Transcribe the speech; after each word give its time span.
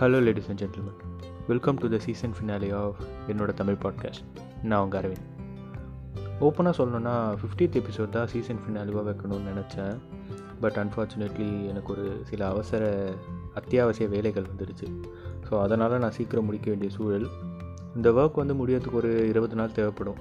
Hello 0.00 0.22
ladies 0.22 0.48
and 0.48 0.62
gentlemen 0.62 0.98
welcome 1.46 1.76
to 1.76 1.88
the 1.88 1.98
season 1.98 2.32
finale 2.38 2.74
of 2.74 2.96
என்னோட 3.28 3.54
Tamil 3.54 3.76
podcast 3.82 4.24
நான் 4.62 4.82
உங்கள் 4.82 5.00
அரவிந்த். 5.00 5.28
ஓப்பனாக 6.40 6.74
சொல்லணுன்னா 6.78 7.38
ஃபிஃப்டித் 7.40 7.76
எபிசோட் 7.80 8.08
தான் 8.08 8.26
சீசன் 8.26 8.56
ஃபினாலிவாக 8.56 9.04
வைக்கணும்னு 9.10 9.52
நினச்சேன். 9.52 9.96
பட் 10.60 10.72
அன்ஃபார்ச்சுனேட்லி 10.72 11.66
எனக்கு 11.66 11.92
ஒரு 11.92 12.20
சில 12.24 12.48
அவசர 12.48 13.12
அத்தியாவசிய 13.54 14.08
வேலைகள் 14.08 14.42
வந்துடுச்சு. 14.42 15.00
ஸோ 15.48 15.60
அதனால் 15.60 15.98
நான் 15.98 16.10
சீக்கிரம் 16.10 16.44
முடிக்க 16.44 16.70
வேண்டிய 16.70 16.90
சூழல். 16.90 17.28
இந்த 17.94 18.10
ஒர்க் 18.10 18.34
வந்து 18.34 18.54
முடியறதுக்கு 18.54 18.92
ஒரு 18.92 19.28
இருபது 19.28 19.54
நாள் 19.54 19.72
தேவைப்படும். 19.72 20.16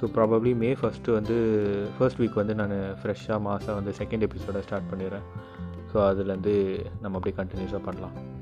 ஸோ 0.00 0.06
ப்ராபப்ளி 0.14 0.56
மே 0.56 0.72
ஃபஸ்ட்டு 0.72 1.12
வந்து 1.12 1.36
ஃபர்ஸ்ட் 1.98 2.20
வீக் 2.20 2.34
வந்து 2.34 2.54
நான் 2.54 2.70
ஃப்ரெஷ்ஷாக 2.70 3.40
மாதம் 3.40 3.74
வந்து 3.74 3.94
செகண்ட் 3.98 4.20
எபிசோடை 4.20 4.62
ஸ்டார்ட் 4.62 4.90
பண்ணிடுறேன். 4.92 5.26
ஸோ 5.92 5.96
அதுலேருந்து 5.96 6.84
நம்ம 7.00 7.16
அப்படியே 7.16 7.36
கண்டினியூஸாக 7.40 7.78
பண்ணலாம். 7.78 8.33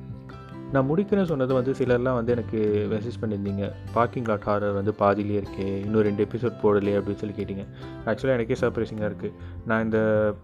நான் 0.74 0.86
முடிக்கிறேன்னு 0.90 1.30
சொன்னது 1.30 1.52
வந்து 1.56 1.72
சிலர்லாம் 1.78 2.16
வந்து 2.18 2.32
எனக்கு 2.34 2.58
மெசேஜ் 2.92 3.18
பண்ணியிருந்தீங்க. 3.22 3.64
பார்க்கிங் 3.96 4.28
லாட் 4.30 4.46
ஹாரர் 4.48 4.76
வந்து 4.78 4.92
பாதியிலே 5.00 5.36
இருக்கே 5.40 5.66
இன்னும் 5.84 6.04
ரெண்டு 6.06 6.22
எபிசோட் 6.26 6.54
போடலையே 6.62 6.96
அப்படின்னு 6.98 7.20
சொல்லி 7.22 7.36
கேட்டிங்க. 7.38 7.64
ஆக்சுவலாக 8.08 8.36
எனக்கே 8.38 8.56
சர்ப்ரைசிங்காக 8.62 9.10
இருக்குது 9.10 9.34
நான் 9.70 9.84
இந்த 9.86 10.00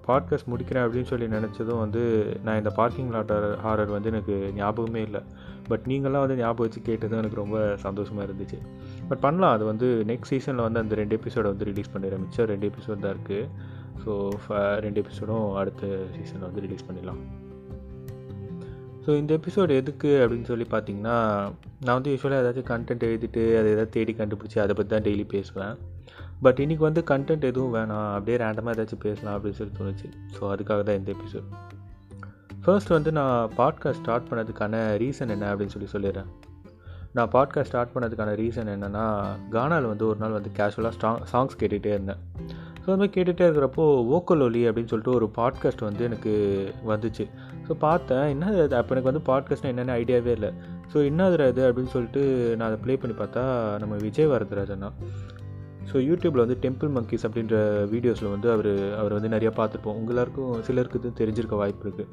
பாட்காஸ்ட் 0.09 0.51
முடிக்கிறேன் 0.52 0.84
அப்படின்னு 0.87 1.10
சொல்லி 1.12 1.28
நினச்சதும் 1.37 1.80
வந்து 1.84 2.02
நான் 2.48 2.60
இந்த 2.62 2.73
பார்க்கிங் 2.80 3.10
லாட் 3.16 3.34
ஹாரர் 3.64 3.95
வந்து 3.96 4.12
எனக்கு 4.12 4.37
ஞாபகமே 4.60 5.02
இல்லை. 5.09 5.23
பட் 5.70 5.87
நீங்களாம் 5.92 6.24
வந்து 6.27 6.38
ஞாபகம் 6.42 6.66
வச்சு 6.66 6.82
கேட்டதும் 6.90 7.20
எனக்கு 7.23 7.42
ரொம்ப 7.42 7.59
சந்தோஷமாக 7.87 8.29
இருந்துச்சு. 8.29 8.60
பட் 9.09 9.24
பண்ணலாம். 9.26 9.56
அது 9.56 9.66
வந்து 9.73 9.88
நெக்ஸ்ட் 10.12 10.32
சீசனில் 10.34 10.66
வந்து 10.68 10.82
அந்த 10.84 10.95
ரெண்டு 11.02 11.16
எபிசோடை 11.20 11.48
வந்து 11.54 11.68
ரிலீஸ் 11.73 11.92
பண்ணிடுறேன் 11.96 12.24
மிச்சம் 12.26 12.51
ரெண்டு 12.54 12.70
எபிசோட் 12.73 13.04
தான் 13.06 13.15
இருக்குது 13.16 13.51
ஸோ 14.04 14.12
ரெண்டு 14.87 15.01
எபிசோடும் 15.04 15.46
அடுத்த 15.62 15.87
சீசனில் 16.16 16.49
வந்து 16.51 16.65
ரிலீஸ் 16.68 16.88
பண்ணிடலாம். 16.88 17.23
ஸோ 19.09 19.12
இந்த 19.18 19.32
எபிசோடு 19.38 19.73
எதுக்கு 19.80 20.09
அப்படின்னு 20.23 20.48
சொல்லி 20.48 20.64
பார்த்தீங்கன்னா 20.73 21.14
நான் 21.84 21.95
வந்து 21.98 22.10
யூஸ்வலாக 22.12 22.42
ஏதாச்சும் 22.42 22.66
கண்டென்ட் 22.70 23.04
எழுதிட்டு 23.09 23.42
அதை 23.59 23.68
எதாவது 23.74 23.92
தேடி 23.95 24.12
கண்டுபிடிச்சி 24.18 24.59
அதை 24.65 24.73
பற்றி 24.78 24.90
தான் 24.95 25.06
டெய்லி 25.06 25.24
பேசுவேன். 25.34 25.76
பட் 26.45 26.59
இன்றைக்கி 26.65 26.84
வந்து 26.87 27.02
கண்டென்ட் 27.10 27.46
எதுவும் 27.50 27.73
வேணாம். 27.76 28.10
அப்படியே 28.16 28.37
ரேண்டமாக 28.42 28.74
ஏதாச்சும் 28.76 29.02
பேசலாம் 29.06 29.34
அப்படின்னு 29.37 29.59
சொல்லி 29.60 29.74
தோணுச்சு. 29.78 30.09
ஸோ 30.34 30.42
அதுக்காக 30.54 30.84
தான் 30.88 30.98
இந்த 31.00 31.10
எபிசோட் 31.16 31.48
ஃபர்ஸ்ட் 32.65 32.92
வந்து 32.96 33.12
நான் 33.20 33.54
பாட்காஸ்ட் 33.60 34.02
ஸ்டார்ட் 34.02 34.28
பண்ணதுக்கான 34.30 34.82
ரீசன் 35.04 35.32
என்ன 35.37 35.48
அப்படின்னு 35.52 35.74
சொல்லி 35.76 35.90
சொல்லிடுறேன். 35.95 36.28
நான் 37.18 37.32
பாட்காஸ்ட் 37.37 37.72
ஸ்டார்ட் 37.72 37.95
பண்ணதுக்கான 37.96 38.34
ரீசன் 38.43 38.72
என்னென்னா 38.74 39.06
கானாவில் 39.56 39.90
வந்து 39.93 40.06
ஒரு 40.10 40.20
நாள் 40.24 40.38
வந்து 40.38 40.52
கேஷுவலாக 40.60 40.95
ஸ்டாங் 40.98 41.22
சாங்ஸ் 41.32 41.59
கேட்டுகிட்டே 41.62 41.95
இருந்தேன். 41.96 42.22
ஸோ 42.82 42.87
அது 42.90 42.98
மாதிரி 43.01 43.15
கேட்டுகிட்டே 43.16 43.46
இருக்கிறப்போ 43.48 43.84
ஓக்கல் 44.16 44.43
ஒலி 44.46 44.68
அப்படின்னு 44.68 44.90
சொல்லிட்டு 44.93 45.15
ஒரு 45.18 45.30
பாட்காஸ்ட் 45.38 45.87
வந்து 45.88 46.04
எனக்கு 46.04 46.32
வந்துச்சு. 46.90 47.24
ஸோ 47.68 47.73
பார்த்தேன் 47.87 48.26
என்ன 48.34 48.52
அது 48.65 48.76
அப்போ 48.76 48.95
எனக்கு 48.95 49.10
வந்து 49.12 49.24
பாட்காஸ்ட்னா 49.30 49.73
என்னென்ன 49.74 49.96
ஐடியாவே 50.02 50.34
இல்லை. 50.38 50.52
ஸோ 50.93 50.99
என்னதுரா 51.10 51.49
இது 51.49 51.62
அப்படின்னு 51.68 51.95
சொல்லிட்டு 51.96 52.23
நான் 52.56 52.68
அதை 52.68 52.79
ப்ளே 52.84 52.96
பண்ணி 52.96 53.16
பார்த்தா 53.18 53.43
நம்ம 53.82 53.96
விஜய் 54.06 54.30
வரதராஜன் 54.34 54.87
தான். 54.87 54.96
ஸோ 55.90 55.96
யூடியூப்பில் 56.06 56.43
வந்து 56.45 56.56
டெம்பிள் 56.65 56.90
மங்கீஸ் 56.95 57.23
அப்படின்ற 57.26 57.56
வீடியோஸில் 57.93 58.30
வந்து 58.32 58.49
அவர் 58.54 58.71
அவர் 59.01 59.15
வந்து 59.16 59.30
நிறையா 59.34 59.52
பார்த்துருப்போம். 59.59 59.99
உங்களுக்கும் 60.01 60.62
சிலருக்கு 60.66 60.99
இது 61.01 61.12
தெரிஞ்சிருக்க 61.21 61.56
வாய்ப்பு 61.62 61.84
இருக்குது 61.87 62.09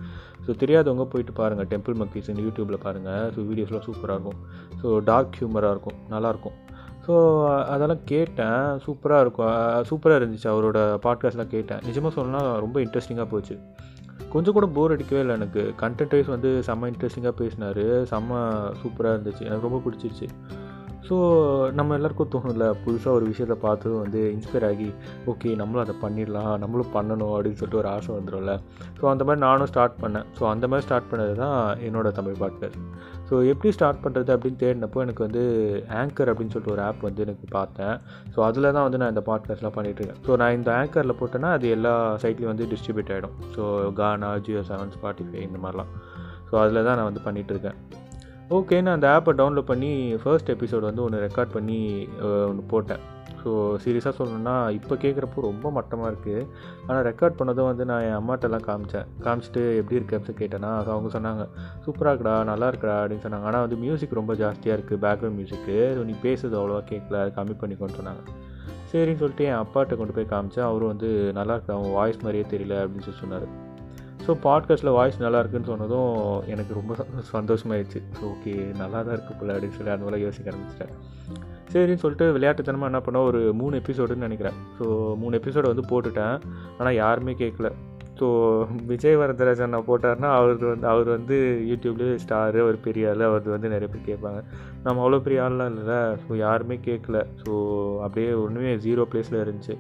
ஸோ 0.45 0.55
தெரியாதவங்க 0.61 1.05
போயிட்டு 1.13 1.33
பாருங்கள் 1.41 1.69
டெம்பிள் 1.73 1.97
மங்கீஸ் 2.01 2.29
யூடியூப்பில் 2.45 2.83
பாருங்கள் 2.85 3.25
ஸோ 3.35 3.47
வீடியோஸ்லாம் 3.49 3.85
சூப்பராக 3.87 4.15
இருக்கும். 4.17 4.39
ஸோ 4.81 4.97
டார்க் 5.09 5.35
ஹியூமராக 5.39 5.75
இருக்கும். 5.75 5.99
நல்லாயிருக்கும் 6.13 6.57
ஸோ 7.05 7.15
அதெல்லாம் 7.73 8.03
கேட்டேன். 8.05 8.61
சூப்பராக 8.85 9.23
இருக்கும். 9.25 9.55
சூப்பராக 9.89 10.19
இருந்துச்சு. 10.21 10.47
அவரோட 10.53 10.79
பாட்காஸ்ட்லாம் 11.05 11.53
கேட்டேன். 11.55 11.81
நிஜமாக 11.87 12.13
சொன்னால் 12.19 12.49
ரொம்ப 12.65 12.79
இன்ட்ரெஸ்டிங்காக 12.79 13.29
போச்சு. 13.33 13.57
கொஞ்சம் 14.33 14.53
கூட 14.53 14.67
போர் 14.75 14.93
அடிக்கவே 14.95 15.21
இல்லை 15.23 15.35
எனக்கு. 15.35 15.63
கண்டென்ட் 15.81 16.15
வைஸ் 16.15 16.35
வந்து 16.35 16.49
செம்ம 16.67 16.89
இன்ட்ரெஸ்டிங்காக 16.91 17.35
பேசினார். 17.41 17.83
செம்ம 18.13 18.39
சூப்பராக 18.81 19.15
இருந்துச்சு. 19.15 19.43
எனக்கு 19.49 19.67
ரொம்ப 19.69 19.81
பிடிச்சிருச்சு. 19.85 20.27
ஸோ 21.07 21.15
நம்ம 21.77 21.95
எல்லாருக்கும் 21.95 22.29
தோணும்ல 22.33 22.67
புதுசாக 22.83 23.17
ஒரு 23.17 23.25
விஷயத்தை 23.31 23.57
பார்த்து 23.65 23.89
வந்து 24.03 24.21
இன்ஸ்பயர் 24.35 24.65
ஆகி 24.69 24.87
ஓகே 25.31 25.49
நம்மளும் 25.59 25.83
அதை 25.83 25.95
பண்ணிடலாம். 26.03 26.53
நம்மளும் 26.63 26.93
பண்ணணும் 26.95 27.33
அப்படின்னு 27.35 27.59
சொல்லிட்டு 27.59 27.81
ஒரு 27.81 27.89
ஆசை 27.95 28.11
வந்துடும்ல 28.15 28.53
ஸோ 28.99 29.03
அந்த 29.11 29.23
மாதிரி 29.23 29.41
நானும் 29.45 29.69
ஸ்டார்ட் 29.71 29.99
பண்ணேன். 30.03 30.25
ஸோ 30.39 30.43
அந்த 30.53 30.67
மாதிரி 30.67 30.85
ஸ்டார்ட் 30.87 31.09
பண்ணது 31.11 31.35
தான் 31.43 31.59
என்னோடய 31.87 32.17
தமிழ் 32.19 32.41
பாட்காஸ்ட் 32.41 32.79
ஸோ 33.29 33.35
எப்படி 33.51 33.69
ஸ்டார்ட் 33.75 34.01
பண்ணுறது 34.03 34.29
அப்படின்னு 34.33 34.59
தேடினப்போ 34.63 34.99
எனக்கு 35.05 35.21
வந்து 35.25 35.43
ஆங்கர் 36.01 36.29
அப்படின்னு 36.31 36.53
சொல்லிட்டு 36.53 36.73
ஒரு 36.75 36.81
ஆப் 36.87 37.01
வந்து 37.07 37.23
எனக்கு 37.25 37.47
பார்த்தேன். 37.57 37.95
ஸோ 38.35 38.39
அதில் 38.47 38.71
தான் 38.75 38.85
வந்து 38.87 38.99
நான் 39.01 39.13
இந்த 39.13 39.23
பாட்காஸ்ட்லாம் 39.29 39.75
பண்ணிகிட்ருக்கேன் 39.77 40.19
ஸோ 40.27 40.37
நான் 40.41 40.57
இந்த 40.59 40.71
ஆங்கரில் 40.79 41.17
போட்டேன்னா 41.21 41.51
அது 41.57 41.69
எல்லா 41.69 41.93
சைட்லேயும் 42.23 42.53
வந்து 42.53 42.67
டிஸ்ட்ரிபியூட் 42.73 43.11
ஆகிடும் 43.15 43.35
so 43.55 43.63
Gaana 43.99 44.29
Jio 44.47 44.63
seven 44.71 44.95
Spotify 44.97 45.41
இந்த 45.47 45.59
மாதிரிலாம். 45.65 45.91
ஸோ 46.49 46.55
அதில் 46.63 46.85
தான் 46.87 46.97
நான் 46.99 47.09
வந்து 47.11 47.25
பண்ணிகிட்ருக்கேன் 47.27 47.79
ஓகே 48.57 48.81
நான் 48.81 48.97
அந்த 48.97 49.07
ஆப்பை 49.15 49.33
டவுன்லோட் 49.41 49.69
பண்ணி 49.69 49.91
ஃபர்ஸ்ட் 50.23 50.49
எபிசோட் 50.55 50.89
வந்து 50.89 51.03
ஒன்று 51.03 51.23
ரெக்கார்ட் 51.27 51.55
பண்ணி 51.57 51.77
ஒன்று 52.49 52.63
போட்டேன். 52.73 53.03
ஸோ 53.45 53.51
சீரியஸாக 53.83 54.13
சொல்லணுன்னா 54.19 54.53
இப்போ 54.77 54.93
கேட்குறப்போ 55.01 55.39
ரொம்ப 55.47 55.71
மட்டமாக 55.77 56.11
இருக்குது 56.11 56.45
ஆனால் 56.85 57.03
ரெக்கார்ட் 57.09 57.37
பண்ணதும் 57.39 57.69
வந்து 57.69 57.83
நான் 57.89 58.05
என் 58.07 58.17
அம்மாட்டெல்லாம் 58.19 58.65
காமிச்சேன். 58.69 59.09
காமிச்சிட்டு 59.25 59.63
எப்படி 59.81 59.97
இருக்கு? 59.99 60.17
அப்படின்னு 60.19 60.41
கேட்டேன்னா 60.43 60.71
அவங்க 60.93 61.11
சொன்னாங்க 61.17 61.45
சூப்பராக 61.85 62.11
இருக்குடா 62.13 62.35
நல்லா 62.51 62.69
இருக்குடா 62.71 62.95
அப்படின்னு 63.01 63.25
சொன்னாங்க. 63.25 63.49
ஆனால் 63.51 63.65
வந்து 63.65 63.79
மியூசிக் 63.83 64.17
ரொம்ப 64.21 64.35
ஜாஸ்தியாக 64.41 64.77
இருக்குது 64.77 65.01
பேக்ரவுண்ட் 65.05 65.39
மியூசிக்கு 65.41 65.77
ஸோ 65.97 66.03
நீ 66.09 66.15
பேசுறது 66.25 66.57
அவ்வளோவா 66.61 66.81
கேட்கல 66.93 67.21
அது 67.25 67.37
கம்மி 67.39 67.57
பண்ணிக்கோன்னு 67.61 67.99
சொன்னாங்க. 67.99 68.23
சரின்னு 68.93 69.21
சொல்லிட்டு 69.21 69.47
என் 69.51 69.61
அப்பாட்ட 69.63 69.93
கொண்டு 70.01 70.13
போய் 70.17 70.33
காமிச்சேன். 70.33 70.67
அவரும் 70.71 70.91
வந்து 70.93 71.11
நல்லா 71.39 71.55
இருக்கு? 71.57 71.75
அவன் 71.77 71.95
வாய்ஸ் 71.99 72.21
மாதிரியே 72.25 72.47
தெரியல 72.55 72.75
அப்படின்னு 72.83 73.07
சொல்லி 73.07 73.23
சொன்னார். 73.23 73.47
ஸோ 74.25 74.33
பாட்காஸ்ட்டில் 74.45 74.95
வாய்ஸ் 74.97 75.17
நல்லா 75.23 75.39
இருக்குன்னு 75.41 75.69
சொன்னதும் 75.71 76.13
எனக்கு 76.53 76.77
ரொம்ப 76.77 76.93
சந்தோஷமாயிடுச்சு. 77.33 77.99
ஸோ 78.17 78.23
ஓகே 78.33 78.53
நல்லா 78.81 78.97
தான் 79.01 79.15
இருக்குது 79.15 79.39
போல 79.41 79.53
அப்படின்னு 79.55 79.77
சொல்லி 79.79 79.93
அந்த 79.95 80.07
மாதிரி 80.07 80.25
யோசிக்க 80.27 80.51
ஆரம்பிச்சிட்டேன். 80.53 80.95
சரின்னு 81.75 82.03
சொல்லிட்டு 82.03 82.27
விளையாட்டுத்தனமாக 82.37 82.91
என்ன 82.91 83.01
பண்ணோம்? 83.05 83.27
ஒரு 83.31 83.41
மூணு 83.61 83.81
எபிசோடுன்னு 83.83 84.27
நினைக்கிறேன். 84.27 84.59
ஸோ 84.77 84.85
மூணு 85.23 85.39
எபிசோடு 85.41 85.73
வந்து 85.73 85.89
போட்டுட்டேன். 85.91 86.37
ஆனால் 86.79 86.99
யாருமே 87.03 87.35
கேட்கல 87.43 87.69
ஸோ 88.19 88.27
விஜய் 88.89 89.17
வரதராஜன் 89.21 89.73
நான் 89.73 89.87
போட்டார்னா 89.87 90.27
அவர் 90.35 90.61
வந்து 90.65 90.87
அவர் 90.91 91.09
வந்து 91.15 91.37
யூடியூப்லேயே 91.71 92.19
ஸ்டாரு 92.23 92.59
அவர் 92.65 92.77
பெரிய 92.85 93.09
ஆள் 93.09 93.23
அவர் 93.29 93.49
வந்து 93.55 93.71
நிறைய 93.73 93.87
பேர் 93.93 94.05
கேட்பாங்க. 94.11 94.41
நம்ம 94.83 95.01
அவ்வளோ 95.03 95.19
பெரிய 95.25 95.39
ஆள்லாம் 95.45 95.71
இல்லைல்ல. 95.71 95.97
ஸோ 96.23 96.37
யாருமே 96.43 96.77
கேட்கல 96.87 97.25
ஸோ 97.41 97.51
அப்படியே 98.05 98.29
ஒன்றுமே 98.45 98.71
ஜீரோ 98.85 99.05
ப்ளேஸில் 99.13 99.41
இருந்துச்சு. 99.43 99.75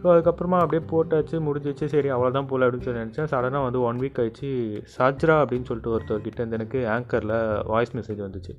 ஸோ 0.00 0.08
அதுக்கப்புறமா 0.14 0.58
அப்படியே 0.64 0.82
போட்டாச்சு 0.92 1.36
முடிஞ்சிச்சு. 1.48 1.84
சரி 1.94 2.10
அவ்வளோதான் 2.16 2.50
போகல 2.50 2.66
அப்படின்னு 2.66 2.88
சொல்லி 2.88 3.02
நினச்சேன். 3.04 3.30
சடனாக 3.34 3.66
வந்து 3.68 3.82
ஒன் 3.90 4.00
வீக் 4.02 4.18
கழிச்சு 4.20 4.50
சாஜ்ரா 4.96 5.36
அப்படின்னு 5.44 5.68
சொல்லிட்டு 5.70 5.94
ஒருத்தர்கிட்ட 5.96 6.50
எனக்கு 6.58 6.80
ஆங்கரில் 6.96 7.36
வாய்ஸ் 7.72 7.96
மெசேஜ் 7.98 8.26
வந்துச்சு. 8.28 8.54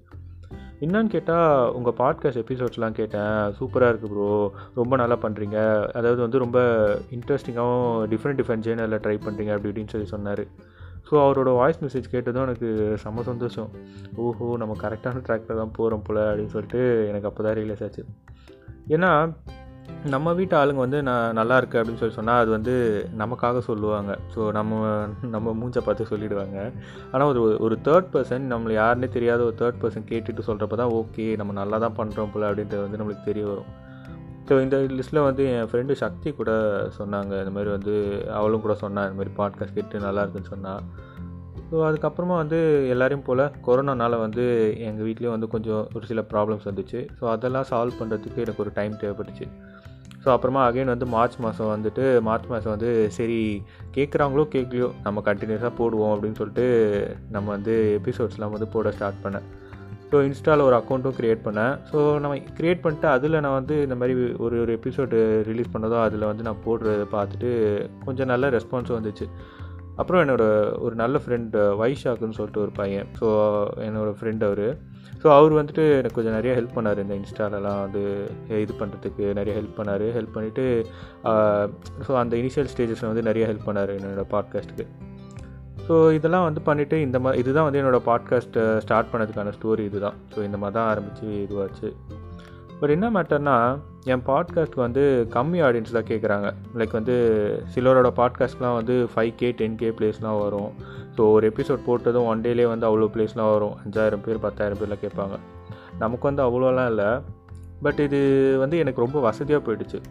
என்னன்னு 0.84 1.12
கேட்டால் 1.14 1.72
உங்கள் 1.78 1.96
பாட்காஸ்ட் 2.00 2.40
எபிசோட்ஸ்லாம் 2.42 2.96
கேட்டேன். 3.00 3.36
சூப்பராக 3.58 3.92
இருக்குது 3.92 4.12
ப்ரோ 4.14 4.30
ரொம்ப 4.80 4.96
நல்லா 5.02 5.18
பண்ணுறீங்க 5.22 5.58
அதாவது 6.00 6.22
வந்து 6.22 6.42
ரொம்ப 6.44 6.60
இன்ட்ரெஸ்டிங்காகவும் 7.18 7.94
டிஃப்ரெண்ட் 8.14 8.40
டிஃப்ரெண்ட் 8.42 8.66
சேனலில் 8.68 9.04
ட்ரை 9.06 9.16
பண்ணுறீங்க 9.26 9.54
அப்படி 9.56 9.70
இப்படின்னு 9.72 9.94
சொல்லி 9.94 10.10
சொன்னார். 10.16 10.44
ஸோ 11.10 11.16
அவரோட 11.26 11.50
வாய்ஸ் 11.56 11.82
மெசேஜ் 11.84 12.12
கேட்டதும் 12.12 12.46
எனக்கு 12.48 12.70
செம்ம 13.04 13.24
சந்தோஷம். 13.32 13.70
ஓஹோ 14.16 14.58
நம்ம 14.58 14.76
கரெக்டான 14.84 15.22
ட்ராக்கில் 15.28 15.62
தான் 15.62 15.76
போகிறோம் 15.78 16.06
போல் 16.08 16.22
அப்படின்னு 16.30 16.54
சொல்லிட்டு 16.56 16.82
எனக்கு 17.10 17.30
அப்போ 17.30 17.44
தான் 17.44 17.58
ரியலைஸ் 17.60 17.84
ஆச்சு. 17.88 18.04
ஏன்னா 18.88 19.12
நம்ம 20.14 20.34
வீட்டு 20.38 20.56
ஆளுங்க 20.60 20.80
வந்து 20.84 21.00
நான் 21.08 21.38
நல்லா 21.40 21.56
இருக்கு 21.58 21.78
அப்படின்னு 21.80 22.02
சொல்லி 22.02 22.18
சொன்னால் 22.18 22.42
அது 22.42 22.50
வந்து 22.56 22.74
நமக்காக 23.22 23.62
சொல்லுவாங்க. 23.68 24.12
ஸோ 24.34 24.42
நம்ம 24.58 24.82
நம்ம 25.36 25.54
மூஞ்சை 25.60 25.82
பார்த்து 25.86 26.10
சொல்லிவிடுவாங்க 26.12 26.58
ஆனால் 27.12 27.30
ஒரு 27.32 27.42
ஒரு 27.66 27.76
தேர்ட் 27.88 28.12
பர்சன் 28.14 28.46
நம்மளை 28.54 28.76
யாருன்னே 28.82 29.10
தெரியாத 29.16 29.44
ஒரு 29.44 29.56
தேர்ட் 29.62 29.82
பர்சன் 29.84 30.08
கேட்டுட்டு 30.12 30.48
சொல்கிறப்ப 30.50 30.78
தான் 30.82 30.94
ஓகே 31.00 31.26
நம்ம 31.42 31.56
நல்லா 31.62 31.80
தான் 31.86 31.98
பண்ணுறோம் 32.00 32.32
போல் 32.36 32.48
அப்படின்றது 32.50 32.86
வந்து 32.86 33.00
நம்மளுக்கு 33.02 33.30
தெரிய 33.30 33.46
வரும். 33.52 33.72
ஸோ 34.50 34.56
இந்த 34.66 34.78
லிஸ்ட்டில் 34.98 35.26
வந்து 35.30 35.44
என் 35.54 35.70
ஃப்ரெண்டு 35.70 35.94
சக்தி 36.04 36.32
கூட 36.40 36.52
சொன்னாங்க. 37.00 37.34
இந்த 37.44 37.54
மாதிரி 37.58 37.72
வந்து 37.78 37.96
அவளும் 38.40 38.66
கூட 38.66 38.76
சொன்னான் 38.84 39.08
இந்த 39.10 39.20
மாதிரி 39.22 39.36
பாட்காஸ்ட் 39.42 39.78
கேட்டு 39.80 40.06
நல்லா 40.08 40.24
இருக்குன்னு 40.26 40.54
சொன்னால் 40.54 40.84
ஸோ 41.70 41.78
அதுக்கப்புறமா 41.86 42.36
வந்து 42.42 42.58
எல்லோரையும் 42.94 43.24
போல் 43.28 43.44
கொரோனானால் 43.68 44.16
வந்து 44.24 44.44
எங்கள் 44.88 45.06
வீட்லேயும் 45.08 45.36
வந்து 45.36 45.48
கொஞ்சம் 45.54 45.84
ஒரு 45.96 46.06
சில 46.10 46.22
ப்ராப்ளம்ஸ் 46.34 46.68
வந்துச்சு. 46.70 47.00
ஸோ 47.20 47.24
அதெல்லாம் 47.32 47.66
சால்வ் 47.72 48.00
பண்ணுறதுக்கு 48.00 48.44
எனக்கு 48.44 48.64
ஒரு 48.66 48.72
டைம் 48.74 49.00
தேவைப்பட்டுச்சு. 49.04 49.46
ஸோ 50.26 50.30
அப்புறமா 50.34 50.62
அகைன் 50.68 50.92
வந்து 50.94 51.06
மார்ச் 51.06 51.36
மாதம் 51.38 51.72
வந்துட்டு 51.74 52.04
மார்ச் 52.22 52.48
மாதம் 52.52 52.74
வந்து 52.76 52.92
சரி 53.18 53.64
கேட்குறாங்களோ 53.96 54.44
கேட்கலையோ 54.56 54.88
நம்ம 55.04 55.22
கண்டினியூஸாக 55.26 55.72
போடுவோம் 55.80 56.14
அப்படின்னு 56.16 56.40
சொல்லிட்டு 56.40 56.66
நம்ம 57.32 57.48
வந்து 57.50 58.00
எபிசோட்ஸ்லாம் 58.00 58.56
வந்து 58.56 58.68
போட 58.68 58.92
ஸ்டார்ட் 58.92 59.22
பண்ணேன். 59.26 59.46
ஸோ 60.12 60.16
இன்ஸ்டாவில் 60.28 60.66
ஒரு 60.70 60.76
அக்கௌண்ட்டும் 60.80 61.16
க்ரியேட் 61.20 61.46
பண்ணேன். 61.46 61.76
ஸோ 61.92 62.00
நம்ம 62.24 62.36
க்ரியேட் 62.58 62.82
பண்ணிட்டு 62.82 63.08
அதில் 63.08 63.40
நான் 63.40 63.58
வந்து 63.60 63.76
இந்த 63.82 63.96
மாதிரி 63.96 64.16
ஒரு 64.46 64.56
ஒரு 64.64 64.74
எபிசோடு 64.80 65.20
ரிலீஸ் 65.50 65.74
பண்ணதோ 65.74 66.00
அதில் 66.04 66.30
வந்து 66.32 66.44
நான் 66.44 66.64
போடுறத 66.66 67.06
பார்த்துட்டு 67.16 67.52
கொஞ்சம் 68.06 68.32
நல்ல 68.34 68.50
ரெஸ்பான்ஸும் 68.50 69.00
வந்துச்சு. 69.00 69.28
அப்புறம் 69.96 70.22
என்னோடய 70.26 70.80
ஒரு 70.80 70.96
நல்ல 70.96 71.22
ஃப்ரெண்டு 71.24 71.60
வைஷாக்குன்னு 71.82 72.38
சொல்லிட்டு 72.40 72.64
ஒரு 72.66 72.72
பையன். 72.82 73.08
ஸோ 73.20 73.28
என்னோடய 73.88 74.16
ஃப்ரெண்ட் 74.22 74.44
அவர். 74.44 74.68
ஸோ 75.22 75.28
அவர் 75.38 75.54
வந்துட்டு 75.54 75.84
எனக்கு 75.98 76.18
கொஞ்சம் 76.18 76.38
நிறைய 76.38 76.52
ஹெல்ப் 76.58 76.76
பண்ணார். 76.76 77.00
இந்த 77.04 77.16
இன்ஸ்டாலலாம் 77.20 77.82
வந்து 77.86 78.04
இது 78.64 78.74
பண்ணுறதுக்கு 78.82 79.26
நிறைய 79.34 79.54
ஹெல்ப் 79.60 79.78
பண்ணார். 79.80 80.06
ஹெல்ப் 80.18 80.36
பண்ணிவிட்டு 80.36 80.66
ஸோ 82.08 82.14
அந்த 82.24 82.34
இனிஷியல் 82.38 82.72
ஸ்டேஜஸில் 82.74 83.12
வந்து 83.12 83.28
நிறைய 83.30 83.46
ஹெல்ப் 83.52 83.68
பண்ணார் 83.70 83.94
என்னோடய 83.98 84.28
பாட்காஸ்ட்டுக்கு 84.36 84.88
ஸோ 85.88 85.96
இதெல்லாம் 86.14 86.46
வந்து 86.48 86.62
பண்ணிவிட்டு 86.66 86.98
இந்த 87.08 87.18
மாதிரி 87.20 87.42
இதுதான் 87.42 87.66
வந்து 87.68 87.80
என்னோடய 87.82 88.06
பாட்காஸ்ட்டை 88.06 88.64
ஸ்டார்ட் 88.86 89.12
பண்ணதுக்கான 89.12 89.52
ஸ்டோரி 89.58 89.84
இதுதான். 89.90 90.16
ஸோ 90.36 90.38
இந்த 90.44 90.58
மாதிரி 90.58 90.76
தான் 90.78 90.90
ஆரம்பித்து 90.92 91.28
இதுவாச்சு. 91.46 91.90
பட் 92.80 92.90
என்ன 92.90 93.10
மேட்டர்னா 93.10 93.78
என் 94.04 94.24
பாட்காஸ்ட் 94.26 94.76
வந்து 94.76 95.28
கம்மி 95.34 95.60
ஆடியன்ஸ் 95.68 95.92
தான் 95.92 96.10
கேட்குறாங்க 96.10 96.48
லைக் 96.76 96.92
வந்து 96.92 97.16
சிலரோட 97.76 98.10
பாட்காஸ்ட்லாம் 98.20 98.74
வந்து 98.74 99.10
ஃபைவ் 99.16 99.32
கே 99.36 99.52
டென் 99.52 99.76
கே 99.76 99.90
ப்ளேஸ்லாம் 99.90 100.42
வரும். 100.42 100.72
ஸோ 101.18 101.32
ஒரு 101.32 101.54
எபிசோட் 101.56 101.86
போட்டதும் 101.88 102.26
ஒன் 102.26 102.42
டேலே 102.42 102.68
வந்து 102.68 102.88
அவ்வளோ 102.88 103.10
ப்ளேஸ்லாம் 103.16 103.52
வரும். 103.52 103.76
அஞ்சாயிரம் 103.86 104.24
பேர் 104.26 104.40
பத்தாயிரம் 104.40 104.80
பேர்லாம் 104.82 105.04
கேட்பாங்க. 105.06 105.38
நமக்கு 106.00 106.34
வந்து 106.34 106.44
அவ்வளோலாம் 106.44 106.88
இல்லை. 106.88 107.10
பட் 107.82 108.00
இது 108.00 108.56
வந்து 108.60 108.78
எனக்கு 108.78 109.02
ரொம்ப 109.02 109.20
வசதியாக 109.20 109.64
போயிடுச்சு. 109.66 110.02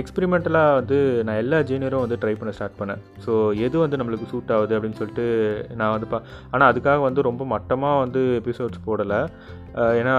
எக்ஸ்பிரிமெண்ட்டலாக 0.00 0.76
வந்து 0.78 0.98
நான் 1.26 1.40
எல்லா 1.42 1.58
ஜீனியரும் 1.70 2.02
வந்து 2.04 2.18
ட்ரை 2.22 2.32
பண்ண 2.40 2.50
ஸ்டார்ட் 2.56 2.78
பண்ணேன். 2.80 3.00
ஸோ 3.24 3.32
எது 3.66 3.76
வந்து 3.82 3.98
நம்மளுக்கு 4.00 4.30
சூட் 4.32 4.52
ஆகுது 4.56 4.76
அப்படின்னு 4.76 4.98
சொல்லிட்டு 5.00 5.26
நான் 5.80 5.94
வந்து 5.94 6.08
பா 6.12 6.18
ஆனால் 6.52 6.68
அதுக்காக 6.72 7.00
வந்து 7.06 7.26
ரொம்ப 7.28 7.44
மட்டமாக 7.54 8.02
வந்து 8.04 8.22
எபிசோட்ஸ் 8.40 8.84
போடலை. 8.88 9.20
ஏன்னா 10.00 10.14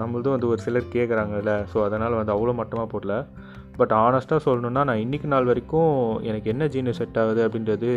நம்மளதும் 0.00 0.36
வந்து 0.36 0.50
ஒரு 0.52 0.60
சிலர் 0.66 0.94
கேட்குறாங்கல்ல 0.96 1.54
ஸோ 1.72 1.80
அதனால் 1.88 2.18
வந்து 2.20 2.34
அவ்வளோ 2.36 2.54
மட்டமாக 2.60 2.88
போடல. 2.94 3.16
பட் 3.80 3.94
ஆனஸ்ட்டாக 4.04 4.44
சொல்லணுன்னா 4.46 4.82
நான் 4.88 5.02
இன்றைக்கி 5.04 5.28
நாள் 5.32 5.50
வரைக்கும் 5.50 5.94
எனக்கு 6.30 6.50
என்ன 6.52 6.66
ஜீனியர் 6.74 6.98
செட் 7.00 7.18
ஆகுது 7.22 7.40
அப்படின்றது 7.46 7.90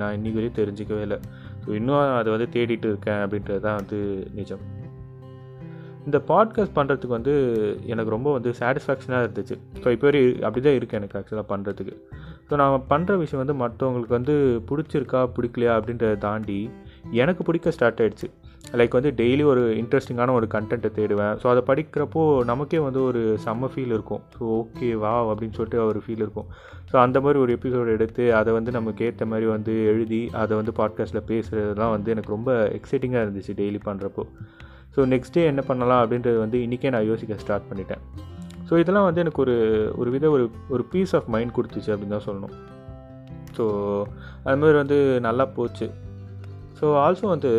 நான் 0.00 0.16
இன்றைக்கி 0.18 0.38
வரையும் 0.40 0.58
தெரிஞ்சிக்கவே 0.60 1.04
இல்லை. 1.08 1.20
ஸோ 1.64 1.70
இன்னும் 1.80 2.00
அதை 2.20 2.30
வந்து 2.36 2.48
தேடிட்டு 2.56 2.90
இருக்கேன் 2.92 3.22
அப்படின்றது 3.24 3.64
தான் 3.68 3.78
வந்து 3.82 4.00
நிஜம். 4.40 4.64
இந்த 6.06 6.18
பாட்காஸ்ட் 6.28 6.76
பண்ணுறதுக்கு 6.78 7.16
வந்து 7.18 7.34
எனக்கு 7.92 8.14
ரொம்ப 8.14 8.28
வந்து 8.32 8.50
சாட்டிஸ்ஃபேக்ஷனாக 8.60 9.26
இருந்துச்சு. 9.26 9.56
ஸோ 9.82 9.88
இப்போ 9.96 10.06
வரை 10.06 10.22
அப்படி 10.46 10.62
தான் 10.64 10.78
இருக்குது 10.78 10.98
எனக்கு 11.00 11.18
ஆக்சுவலாக 11.18 11.46
பண்ணுறதுக்கு 11.52 11.94
ஸோ 12.48 12.56
நான் 12.56 12.86
பண்ணுற 12.90 13.16
விஷயம் 13.16 13.42
வந்து 13.42 13.56
மற்றவங்களுக்கு 13.62 14.18
வந்து 14.18 14.34
பிடிச்சிருக்கா 14.70 15.20
பிடிக்கலையா 15.36 15.74
அப்படின்றத 15.78 16.16
தாண்டி 16.18 16.58
எனக்கு 17.22 17.42
பிடிக்க 17.44 17.70
ஸ்டார்ட் 17.70 18.00
ஆகிடுச்சு 18.02 18.28
லைக் 18.80 18.96
வந்து 18.98 19.10
டெய்லி 19.20 19.44
ஒரு 19.52 19.62
இன்ட்ரெஸ்டிங்கான 19.82 20.32
ஒரு 20.38 20.46
கண்டென்ட்டை 20.54 20.90
தேடுவேன். 20.98 21.32
ஸோ 21.42 21.46
அதை 21.52 21.62
படிக்கிறப்போ 21.70 22.20
நமக்கே 22.50 22.78
வந்து 22.78 23.00
ஒரு 23.02 23.22
செம்ம 23.44 23.70
ஃபீல் 23.72 23.94
இருக்கும். 23.96 24.22
ஸோ 24.34 24.40
ஓகே 24.58 24.88
வா 25.04 25.14
அப்படின்னு 25.30 25.56
சொல்லிட்டு 25.58 25.80
ஒரு 25.86 26.02
ஃபீல் 26.04 26.22
இருக்கும். 26.24 26.48
ஸோ 26.92 26.96
அந்த 26.96 27.20
மாதிரி 27.20 27.38
ஒரு 27.38 27.52
எபிசோடு 27.58 27.94
எடுத்து 27.96 28.24
அதை 28.34 28.52
வந்து 28.52 28.70
நமக்கு 28.70 29.04
ஏற்ற 29.04 29.26
மாதிரி 29.26 29.46
வந்து 29.46 29.74
எழுதி 29.92 30.22
அதை 30.32 30.56
வந்து 30.56 30.74
பாட்காஸ்ட்டில் 30.80 31.28
பேசுகிறதுலாம் 31.32 31.94
வந்து 31.96 32.10
எனக்கு 32.10 32.34
ரொம்ப 32.36 32.52
எக்ஸைட்டிங்காக 32.78 33.24
இருந்துச்சு 33.26 33.54
டெய்லி 33.62 33.80
பண்ணுறப்போ 33.84 34.24
ஸோ 34.96 35.00
நெக்ஸ்ட் 35.12 35.30
டே 35.30 35.44
என்ன 35.46 35.60
பண்ணலாம் 35.60 36.02
அப்படின்றது 36.02 36.38
வந்து 36.38 36.58
இன்றைக்கே 36.58 36.90
நான் 36.90 37.06
யோசிக்க 37.06 37.34
ஸ்டார்ட் 37.34 37.68
பண்ணிட்டேன். 37.70 38.02
ஸோ 38.70 38.78
இதெல்லாம் 38.78 39.04
வந்து 39.04 39.20
எனக்கு 39.20 39.40
ஒரு 39.40 39.54
ஒரு 39.96 40.10
வித 40.10 40.30
ஒரு 40.30 40.50
ஒரு 40.68 40.84
பீஸ் 40.84 41.14
ஆஃப் 41.14 41.28
மைண்ட் 41.28 41.54
கொடுத்துச்சு 41.56 41.92
அப்படின்னு 41.92 42.08
தான் 42.08 42.26
சொல்லணும். 42.26 42.54
ஸோ 43.56 43.64
அதுமாதிரி 44.44 44.76
வந்து 44.76 45.20
நல்லா 45.20 45.46
போச்சு. 45.46 45.88
ஸோ 46.80 46.86
ஆல்சோ 47.04 47.26
வந்து 47.28 47.50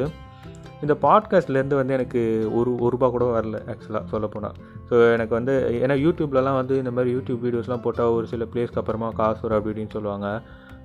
இந்த 0.82 0.94
பாட்காஸ்ட்லேருந்து 1.02 1.76
வந்து 1.76 1.94
எனக்கு 1.94 2.22
ஒரு 2.54 2.72
ஒரு 2.76 2.90
ரூபா 2.90 3.10
கூட 3.10 3.26
வரல 3.26 3.58
ஆக்சுவலாக 3.74 4.10
சொல்லப்போனால் 4.10 4.56
ஸோ 4.90 5.14
எனக்கு 5.14 5.34
வந்து 5.34 5.54
ஏன்னா 5.84 5.96
யூடியூப்லலாம் 6.06 6.58
வந்து 6.62 6.78
இந்த 6.78 6.92
மாதிரி 6.92 7.16
யூடியூப் 7.16 7.44
வீடியோஸ்லாம் 7.46 7.84
போட்டால் 7.86 8.12
ஒரு 8.12 8.28
சில 8.28 8.46
பிளேஸ்க்கு 8.46 8.82
அப்புறமா 8.82 9.10
காசு 9.10 9.42
வரும் 9.42 9.60
அப்படின்னு 9.60 9.90
சொல்லுவாங்க. 9.90 10.28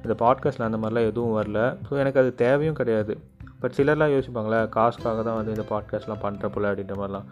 இந்த 0.05 0.15
பாட்காஸ்ட்டில் 0.25 0.69
அந்த 0.69 0.79
மாதிரிலாம் 0.79 1.09
எதுவும் 1.11 1.37
வரல. 1.41 1.77
ஸோ 1.89 1.99
எனக்கு 1.99 2.21
அது 2.21 2.35
தேவையும் 2.35 2.75
கிடையாது. 2.75 3.15
பட் 3.61 3.75
சிலர்லாம் 3.77 4.13
யோசிப்பாங்களே 4.15 4.59
காசுக்காக 4.69 5.23
தான் 5.23 5.39
வந்து 5.39 5.55
இந்த 5.55 5.65
பாட்காஸ்ட்லாம் 5.71 6.23
பண்ணுற 6.25 6.49
போல 6.55 6.71
அப்படின்ற 6.71 6.97
மாதிரிலாம். 7.01 7.29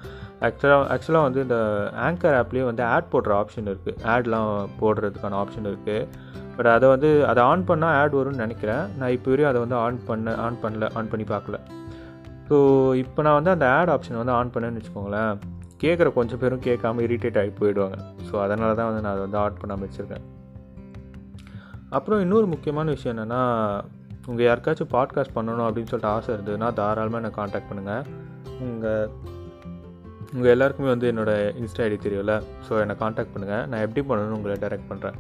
ஆக்சுவலாக 0.47 0.87
ஆக்சுவலாக 0.95 1.27
வந்து 1.29 1.41
இந்த 1.47 1.59
ஆங்கர் 2.07 2.37
ஆப்லேயே 2.41 2.65
வந்து 2.65 2.83
ஆட் 2.95 3.11
போடுற 3.13 3.35
ஆப்ஷன் 3.43 3.69
இருக்குது 3.73 4.01
ஆட்லாம் 4.15 4.51
போடுறதுக்கான 4.81 5.39
ஆப்ஷன் 5.43 5.69
இருக்குது 5.71 6.09
பட் 6.57 6.67
அதை 6.67 6.87
வந்து 6.89 7.09
அதை 7.31 7.41
ஆன் 7.45 7.67
பண்ணால் 7.69 7.97
ஆட் 8.01 8.15
வரும்னு 8.19 8.45
நினைக்கிறேன். 8.45 8.85
நான் 8.99 9.15
இப்போ 9.17 9.31
வரையும் 9.31 9.51
அதை 9.51 9.61
வந்து 9.61 9.77
ஆன் 9.77 10.05
பண்ண 10.07 10.35
ஆன் 10.47 10.61
பண்ணல 10.63 10.89
ஆன் 10.99 11.11
பண்ணி 11.13 11.27
பார்க்கல. 11.35 11.59
ஸோ 12.49 12.57
இப்போ 12.95 13.21
நான் 13.23 13.39
வந்து 13.41 13.51
அந்த 13.51 13.67
ஆட் 13.79 13.93
ஆப்ஷனை 13.95 14.19
வந்து 14.23 14.37
ஆன் 14.39 14.53
பண்ணேன்னு 14.55 14.81
வச்சுக்கோங்களேன். 14.81 15.35
கேட்குற 15.83 16.13
கொஞ்சம் 16.13 16.41
பேரும் 16.43 16.63
கேட்காம 16.67 17.03
இரிட்டேட் 17.07 17.39
ஆகி 17.41 17.53
போயிடுவாங்க. 17.61 17.97
ஸோ 18.29 18.35
அதனால 18.45 18.71
தான் 18.75 18.89
வந்து 18.91 19.03
நான் 19.05 19.15
அதை 19.15 19.25
வந்து 19.27 19.39
ஆட் 19.45 19.61
பண்ணாமல் 19.61 19.89
வச்சுருக்கேன். 19.89 20.25
அப்புறம் 21.97 22.21
இன்னொரு 22.21 22.47
முக்கியமான 22.47 22.91
விஷயம் 22.91 23.15
என்னென்னா 23.15 23.43
உங்கள் 24.27 24.47
யாருக்காச்சும் 24.47 24.93
பாட்காஸ்ட் 24.97 25.37
பண்ணணும் 25.39 25.67
அப்படின்னு 25.69 25.93
சொல்லிட்டு 25.93 26.15
ஆசை 26.15 26.35
இருந்ததுன்னா 26.35 26.73
தாராளமாக 26.73 27.21
என்னை 27.23 27.33
காண்டாக்ட் 27.39 27.71
பண்ணுங்கள் 27.71 28.05
உங்கள் 28.61 29.09
உங்கள் 30.35 30.53
எல்லாருக்குமே 30.53 30.89
வந்து 30.89 31.11
என்னோடய 31.13 31.53
இன்ஸ்டா 31.61 31.85
ஐடி 31.87 31.99
தெரியல 32.07 32.43
ஸோ 32.69 32.81
என்னை 32.81 32.97
காண்டாக்ட் 32.97 33.35
பண்ணுங்கள் 33.35 33.67
நான் 33.67 33.85
எப்படி 33.87 34.05
பண்ணணும்னு 34.09 34.39
உங்களை 34.39 34.57
டைரக்ட் 34.65 34.91
பண்ணுறேன் 34.93 35.19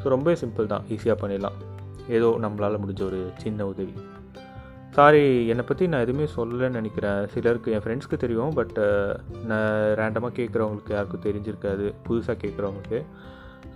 ஸோ 0.00 0.08
ரொம்ப 0.08 0.32
சிம்பிள் 0.32 0.66
தான். 0.66 0.84
ஈஸியாக 0.88 1.16
பண்ணிடலாம். 1.22 1.58
ஏதோ 2.08 2.28
நம்மளால் 2.40 2.80
முடிஞ்ச 2.82 3.02
ஒரு 3.02 3.30
சின்ன 3.36 3.66
உதவி. 3.66 3.94
சாரி 4.90 5.48
என்னை 5.48 5.64
பற்றி 5.64 5.86
நான் 5.86 6.00
எதுவுமே 6.00 6.26
சொல்லலைன்னு 6.36 6.78
நினைக்கிறேன். 6.80 7.20
சிலருக்கு 7.28 7.72
என் 7.72 7.84
ஃப்ரெண்ட்ஸ்க்கு 7.84 8.16
தெரியும் 8.16 8.54
பட் 8.54 8.78
நான் 9.50 9.70
ரேண்டமாக 10.00 10.34
கேட்குறவங்களுக்கு 10.38 10.94
யாருக்கும் 10.96 11.24
தெரிஞ்சிருக்காது. 11.28 11.86
புதுசாக 12.08 12.36
கேட்குறவங்களுக்கு. 12.42 13.00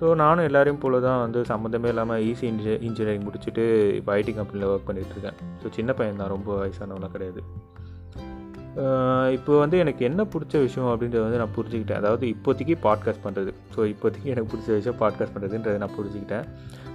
ஸோ 0.00 0.06
நானும் 0.22 0.46
எல்லோரையும் 0.48 0.82
போல 0.82 0.98
தான் 1.06 1.22
வந்து 1.24 1.40
சம்மந்தமே 1.52 1.90
இல்லாமல் 1.92 2.24
ஈஸி 2.30 2.44
இன்ஜி 2.52 2.72
இன்ஜினியரிங் 2.88 3.24
முடிச்சுட்டு 3.28 3.64
இப்போ 3.98 4.10
ஐடி 4.18 4.32
கம்பெனியில் 4.38 4.70
ஒர்க் 4.72 4.88
பண்ணிகிட்ருக்கேன் 4.88 5.38
ஸோ 5.62 5.72
சின்ன 5.78 5.92
பையன் 6.00 6.20
தான் 6.22 6.32
ரொம்ப 6.34 6.48
வயசானவங்களாம் 6.62 7.14
கிடையாது. 7.16 7.42
இப்போ 9.36 9.52
வந்து 9.62 9.76
எனக்கு 9.82 10.02
என்ன 10.08 10.22
பிடிச்ச 10.32 10.54
விஷயம் 10.64 10.88
அப்படின்றத 10.92 11.22
வந்து 11.26 11.38
நான் 11.42 11.54
புரிஞ்சுக்கிட்டேன். 11.58 12.00
அதாவது 12.02 12.24
இப்போதைக்கு 12.32 12.74
பாட்காஸ்ட் 12.86 13.22
பண்ணுறது 13.26 13.52
ஸோ 13.74 13.80
இப்போதைக்கு 13.92 14.32
எனக்கு 14.34 14.50
பிடிச்ச 14.52 14.68
விஷயம் 14.78 14.98
பாட்காஸ்ட் 15.02 15.34
பண்ணுறதுன்றதை 15.36 15.78
நான் 15.84 15.96
புரிஞ்சுக்கிட்டேன். 15.98 16.44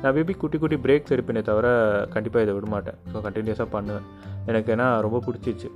நான் 0.02 0.14
மேபி 0.18 0.34
குட்டி 0.44 0.58
குட்டி 0.64 0.78
பிரேக்ஸ் 0.86 1.14
எடுப்பேனே 1.16 1.44
தவிர 1.50 1.68
கண்டிப்பாக 2.16 2.46
இதை 2.46 2.54
விட 2.58 2.70
மாட்டேன். 2.76 3.00
ஸோ 3.14 3.24
கண்டினியூஸாக 3.28 3.68
பண்ணுவேன். 3.76 4.06
எனக்கு 4.52 4.72
ஏன்னா 4.76 4.88
ரொம்ப 5.08 5.22
பிடிச்சிச்சு 5.28 5.70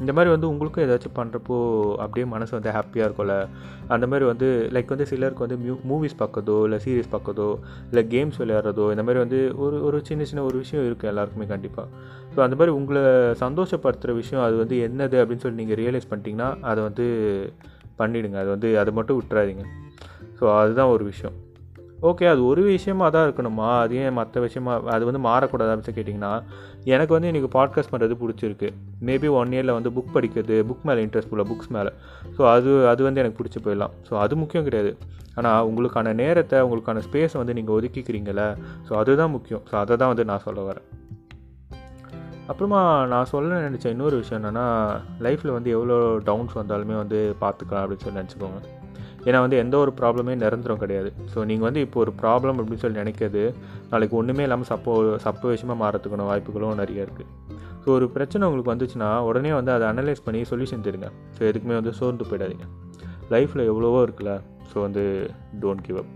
இந்த 0.00 0.12
மாதிரி 0.12 0.30
வந்து 0.30 0.48
உங்களுக்கும் 0.48 0.84
ஏதாச்சும் 0.84 1.16
பண்ணுறப்போ 1.16 1.56
அப்படியே 1.94 2.26
மனசு 2.26 2.60
வந்து 2.60 2.70
ஹாப்பியாக 2.70 3.06
இருக்கும்ல? 3.08 3.48
அந்த 3.88 4.06
மாதிரி 4.06 4.26
வந்து 4.26 4.68
லைக் 4.72 4.86
வந்து 4.86 5.06
சிலருக்கு 5.06 5.46
வந்து 5.46 5.56
மியூ 5.56 5.76
மூவிஸ் 5.90 6.16
பார்க்கறதோ 6.18 6.62
இல்லை 6.62 6.78
சீரீஸ் 6.84 7.12
பார்க்கறதோ 7.12 7.48
இல்லை 7.90 8.04
கேம்ஸ் 8.14 8.38
விளையாடுறதோ 8.38 8.90
இந்த 8.90 9.02
மாதிரி 9.02 9.18
வந்து 9.18 9.58
ஒரு 9.58 9.84
ஒரு 9.84 10.00
சின்ன 10.04 10.24
சின்ன 10.24 10.44
ஒரு 10.44 10.58
விஷயம் 10.58 10.92
இருக்குது 10.92 11.04
எல்லாருக்குமே 11.04 11.46
கண்டிப்பாக 11.46 11.88
ஸோ 12.34 12.40
அந்த 12.40 12.56
மாதிரி 12.56 12.74
உங்களை 12.76 13.02
சந்தோஷப்படுத்துகிற 13.44 14.14
விஷயம் 14.14 14.44
அது 14.44 14.56
வந்து 14.56 14.76
என்னது 14.88 15.22
அப்படின்னு 15.22 15.44
சொல்லி 15.46 15.64
நீங்கள் 15.64 15.80
ரியலைஸ் 15.84 16.10
பண்ணிட்டீங்கன்னா 16.10 16.60
அதை 16.60 16.82
வந்து 16.82 17.06
பண்ணிவிடுங்க 17.98 18.34
அது 18.34 18.48
வந்து 18.48 18.78
அதை 18.78 18.94
மட்டும் 18.94 19.22
விட்டுறாதீங்க. 19.22 19.64
ஸோ 20.40 20.58
அதுதான் 20.58 20.86
ஒரு 20.86 21.04
விஷயம். 21.04 21.36
ஓகே 22.02 22.28
அது 22.28 22.46
ஒரு 22.46 22.62
விஷயமாக 22.62 23.10
தான் 23.10 23.32
இருக்கணுமா? 23.32 23.78
அது 23.78 23.96
ஏன் 23.96 24.12
மற்ற 24.12 24.40
விஷயமா 24.40 24.82
அது 24.82 25.04
வந்து 25.04 25.28
மாறக்கூடாது 25.28 25.72
அப்படின்னு 25.72 25.96
கேட்டிங்கன்னா 25.96 26.42
எனக்கு 26.84 27.12
வந்து 27.12 27.28
எனக்கு 27.28 27.58
பாட்காஸ்ட் 27.58 27.92
பண்ணுறது 27.92 28.16
பிடிச்சிருக்கு. 28.22 28.70
மேபி 29.04 29.30
ஒன் 29.30 29.48
இயரில் 29.48 29.72
வந்து 29.72 29.90
புக் 29.90 30.14
படிக்கிறது 30.14 30.64
புக் 30.70 30.82
மேலே 30.82 31.04
இன்ட்ரெஸ்ட் 31.04 31.30
போல 31.30 31.42
புக்ஸ் 31.42 31.68
மேலே. 31.68 31.90
ஸோ 32.38 32.50
அது 32.50 32.88
அது 32.88 33.02
வந்து 33.02 33.20
எனக்கு 33.20 33.44
பிடிச்சி 33.44 33.66
போயிடலாம். 33.66 33.90
ஸோ 34.10 34.18
அது 34.18 34.36
முக்கியம் 34.36 34.64
கிடையாது. 34.64 34.96
ஆனால் 35.34 35.66
உங்களுக்கான 35.66 36.14
நேரத்தை 36.14 36.60
உங்களுக்கான 36.60 37.02
ஸ்பேஸை 37.12 37.36
வந்து 37.36 37.54
நீங்கள் 37.54 37.80
ஒதுக்கிக்கிறீங்கள 37.80 38.56
ஸோ 38.88 38.92
அதுதான் 38.92 39.30
முக்கியம். 39.30 39.62
ஸோ 39.70 39.74
அதை 39.74 39.96
தான் 39.96 40.08
வந்து 40.08 40.24
நான் 40.24 40.38
சொல்ல 40.38 40.72
வரேன். 40.72 40.86
அப்புறமா 42.46 43.06
நான் 43.06 43.24
சொல்ல 43.24 43.70
நினச்ச 43.70 43.86
இன்னொரு 43.86 44.16
விஷயம் 44.16 44.44
என்னென்னா 44.44 44.90
லைஃப்பில் 45.20 45.52
வந்து 45.52 45.70
எவ்வளோ 45.70 46.18
டவுன்ஸ் 46.24 46.58
வந்தாலுமே 46.58 46.96
வந்து 46.96 47.36
பார்த்துக்கலாம் 47.40 47.82
அப்படின்னு 47.82 48.04
சொல்லி 48.04 48.20
நினச்சிக்கோங்க. 48.20 48.75
ஏன்னா 49.28 49.38
வந்து 49.44 49.56
எந்த 49.62 49.74
ஒரு 49.84 49.92
ப்ராப்ளமே 50.00 50.34
நிரந்தரம் 50.42 50.80
கிடையாது. 50.82 51.10
ஸோ 51.32 51.38
நீங்கள் 51.50 51.66
வந்து 51.68 51.80
இப்போ 51.86 51.98
ஒரு 52.04 52.12
ப்ராப்ளம் 52.22 52.58
அப்படின்னு 52.60 52.82
சொல்லி 52.84 53.00
நினைக்கிறது 53.02 53.42
நாளைக்கு 53.90 54.16
ஒன்றுமே 54.20 54.42
இல்லாமல் 54.42 54.70
சப்போ 54.72 54.92
சப்ப 55.24 55.42
விஷயமாக 55.54 55.78
மாறத்துக்கான 55.82 56.26
வாய்ப்புகளும் 56.30 56.80
நிறைய 56.82 57.06
இருக்குது 57.06 57.30
ஸோ 57.84 57.90
ஒரு 57.96 58.06
பிரச்சனை 58.14 58.46
உங்களுக்கு 58.48 58.72
வந்துச்சுன்னா 58.74 59.10
உடனே 59.28 59.52
வந்து 59.52 59.72
அதை 59.72 59.86
அனலைஸ் 59.92 60.24
பண்ணி 60.26 60.40
சொல்யூஷன் 60.50 60.86
தெரியுங்க 60.86 61.08
ஸோ 61.36 61.42
எதுக்குமே 61.50 61.76
வந்து 61.80 61.92
சோர்ந்து 61.92 62.24
போயிடாதீங்க. 62.30 62.66
லைஃப்பில் 63.30 63.68
எவ்வளவோ 63.72 64.00
இருக்குல்ல 64.06 64.32
ஸோ 64.72 64.76
வந்து 64.86 65.04
டோன்ட் 65.62 65.84
கிவ் 65.86 65.98
அப் 65.98 66.14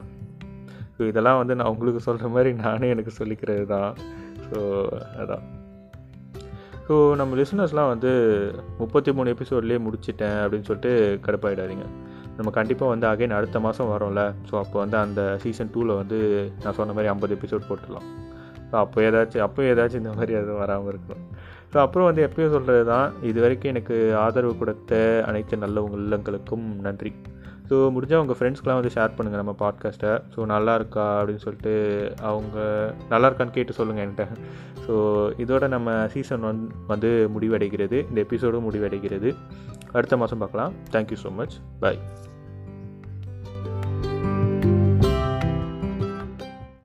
ஸோ 0.97 1.07
இதெல்லாம் 1.11 1.39
வந்து 1.39 1.55
நான் 1.55 1.73
உங்களுக்கு 1.75 2.01
சொல்கிற 2.09 2.29
மாதிரி 2.29 2.53
நானே 2.65 2.89
எனக்கு 2.89 3.13
சொல்லிக்கிறது 3.21 3.65
தான் 3.67 3.91
ஸோ 4.49 4.59
அதான். 5.23 5.45
ஸோ 6.91 6.97
நம்ம 7.19 7.37
லிசனர்ஸ்லாம் 7.39 7.91
வந்து 7.93 8.13
முப்பத்தி 8.79 9.11
மூணு 9.17 9.33
எபிசோட்லேயே 9.35 9.81
முடிச்சிட்டேன் 9.85 10.39
அப்படின்னு 10.45 10.67
சொல்லிட்டு 10.69 10.93
கடுப்பாயிடாதீங்க. 11.27 11.85
நம்ம 12.37 12.51
கண்டிப்பாக 12.57 12.93
வந்து 12.93 13.07
அகைன் 13.11 13.37
அடுத்த 13.37 13.61
மாதம் 13.67 13.91
வரோம்ல. 13.93 14.23
ஸோ 14.49 14.55
அப்போ 14.63 14.77
வந்து 14.79 14.97
அந்த 14.97 15.21
சீசன் 15.43 15.71
டூவில் 15.75 15.93
வந்து 16.01 16.19
நான் 16.65 16.77
சொன்ன 16.79 16.93
மாதிரி 16.93 17.11
ஐம்பது 17.13 17.37
எபிசோட் 17.39 17.69
போட்டுடலாம். 17.69 18.09
ஸோ 18.71 18.75
அப்போ 18.83 19.03
ஏதாச்சும் 19.09 19.45
அப்போ 19.47 19.63
ஏதாச்சும் 19.63 20.03
இந்த 20.03 20.15
மாதிரி 20.17 20.33
எதுவும் 20.41 20.59
வராமல் 20.59 20.91
இருக்கணும். 20.93 21.23
ஸோ 21.73 21.79
அப்புறம் 21.85 22.09
வந்து 22.11 22.27
எப்பயும் 22.29 22.55
சொல்கிறது 22.57 22.85
தான் 22.85 23.13
இது 23.23 23.41
வரைக்கும் 23.41 23.73
எனக்கு 23.75 23.97
ஆதரவு 24.25 24.57
கொடுத்த 24.57 25.23
அனைத்து 25.27 25.57
நல்ல 25.57 25.81
உள்ளங்களுக்கும் 25.91 26.67
நன்றி. 26.89 27.13
ஸோ 27.71 27.77
முடிஞ்சால் 27.97 28.17
உங்கள் 28.17 28.37
ஃப்ரெண்ட்ஸ்க்கெலாம் 28.39 28.79
வந்து 28.81 28.91
ஷேர் 28.95 29.13
பண்ணுங்கள் 29.17 29.41
நம்ம 29.43 29.55
பாட்காஸ்ட்டை 29.59 30.13
ஸோ 30.35 30.45
நல்லா 30.45 30.75
இருக்கா 30.75 31.05
அப்படின்னு 31.21 31.43
சொல்லிட்டு 31.45 31.75
அவங்க 32.21 32.59
நல்லா 33.09 33.31
இருக்கான்னு 33.31 33.51
கேட்டு 33.51 33.73
சொல்லுங்கள் 33.73 34.05
என்கிட்ட. 34.07 34.27
ஸோ 34.87 34.95
இதோட 35.45 35.69
நம்ம 35.69 36.09
சீசன் 36.09 36.43
ஒன் 36.43 36.61
வந்து 36.87 37.31
முடிவடைகிறது. 37.35 37.99
இந்த 38.09 38.21
எபிசோடும் 38.21 38.67
முடிவடைகிறது. 38.71 39.37
அடுத்த 39.93 40.17
மாதம் 40.17 40.39
பார்க்கலாம். 40.39 40.75
Thank you 40.93 41.17
so 41.25 41.31
much 41.31 41.57
bye 41.81 42.01